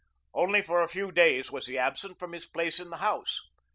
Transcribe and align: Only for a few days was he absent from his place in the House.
Only 0.33 0.63
for 0.63 0.81
a 0.81 0.87
few 0.89 1.11
days 1.11 1.51
was 1.51 1.67
he 1.67 1.77
absent 1.77 2.17
from 2.17 2.31
his 2.31 2.47
place 2.47 2.79
in 2.79 2.89
the 2.89 2.97
House. 3.05 3.39